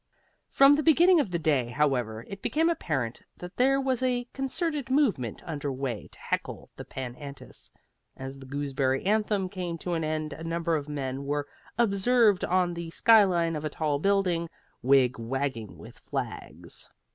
[0.49, 4.89] From the beginning of the day, however, it became apparent that there was a concerted
[4.89, 7.69] movement under way to heckle the Pan Antis.
[8.17, 12.73] As the Gooseberry Anthem came to an end a number of men were observed on
[12.73, 14.49] the skyline of a tall building,
[14.81, 16.89] wig wagging with flags.